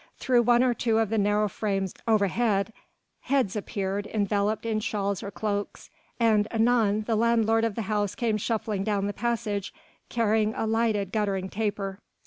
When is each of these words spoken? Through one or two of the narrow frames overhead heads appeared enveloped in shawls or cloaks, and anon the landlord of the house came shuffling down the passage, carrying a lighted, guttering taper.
Through 0.17 0.41
one 0.41 0.63
or 0.63 0.73
two 0.73 0.97
of 0.97 1.09
the 1.11 1.19
narrow 1.19 1.47
frames 1.47 1.93
overhead 2.07 2.73
heads 3.19 3.55
appeared 3.55 4.07
enveloped 4.07 4.65
in 4.65 4.79
shawls 4.79 5.21
or 5.21 5.29
cloaks, 5.29 5.91
and 6.19 6.47
anon 6.51 7.01
the 7.03 7.15
landlord 7.15 7.63
of 7.63 7.75
the 7.75 7.83
house 7.83 8.15
came 8.15 8.37
shuffling 8.37 8.83
down 8.83 9.05
the 9.05 9.13
passage, 9.13 9.71
carrying 10.09 10.55
a 10.55 10.65
lighted, 10.65 11.11
guttering 11.11 11.49
taper. 11.49 11.99